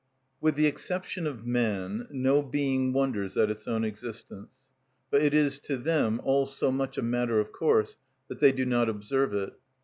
With 0.39 0.55
the 0.55 0.65
exception 0.65 1.27
of 1.27 1.45
man, 1.45 2.07
no 2.09 2.41
being 2.41 2.91
wonders 2.91 3.37
at 3.37 3.51
its 3.51 3.67
own 3.67 3.83
existence; 3.85 4.49
but 5.11 5.21
it 5.21 5.31
is 5.35 5.59
to 5.59 5.77
them 5.77 6.19
all 6.23 6.47
so 6.47 6.71
much 6.71 6.97
a 6.97 7.03
matter 7.03 7.39
of 7.39 7.51
course 7.51 7.97
that 8.27 8.39
they 8.39 8.51
do 8.51 8.65
not 8.65 8.89
observe 8.89 9.31
it. 9.35 9.53